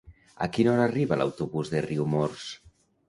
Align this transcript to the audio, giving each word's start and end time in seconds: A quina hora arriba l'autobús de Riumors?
A 0.45 0.47
quina 0.55 0.71
hora 0.71 0.87
arriba 0.91 1.19
l'autobús 1.21 1.73
de 1.75 1.83
Riumors? 1.89 2.49